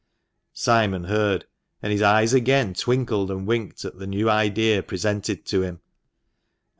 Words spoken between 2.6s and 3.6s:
twinkled and